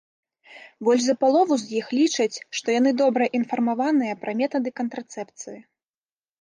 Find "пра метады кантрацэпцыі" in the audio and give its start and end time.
4.25-5.59